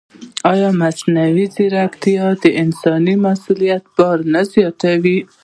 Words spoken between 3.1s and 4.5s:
مسؤلیت بار نه